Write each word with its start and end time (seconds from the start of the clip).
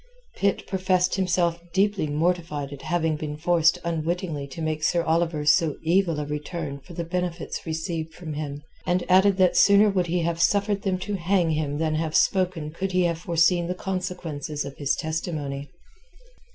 Pitt 0.37 0.65
professed 0.65 1.13
himself 1.13 1.61
deeply 1.73 2.07
mortified 2.07 2.73
at 2.73 2.81
having 2.81 3.17
been 3.17 3.37
forced 3.37 3.77
unwittingly 3.83 4.47
to 4.47 4.59
make 4.59 4.81
Sir 4.83 5.03
Oliver 5.03 5.45
so 5.45 5.75
evil 5.83 6.19
a 6.19 6.25
return 6.25 6.79
for 6.79 6.93
the 6.93 7.03
benefits 7.03 7.67
received 7.67 8.11
from 8.11 8.33
him, 8.33 8.63
and 8.83 9.03
added 9.07 9.37
that 9.37 9.55
sooner 9.55 9.91
would 9.91 10.07
he 10.07 10.21
have 10.21 10.41
suffered 10.41 10.81
them 10.81 10.97
to 10.97 11.17
hang 11.17 11.51
him 11.51 11.77
than 11.77 11.93
have 11.93 12.15
spoken 12.15 12.71
could 12.71 12.93
he 12.93 13.03
have 13.03 13.19
foreseen 13.19 13.67
the 13.67 13.75
consequences 13.75 14.65
of 14.65 14.75
his 14.77 14.95
testimony. 14.95 15.69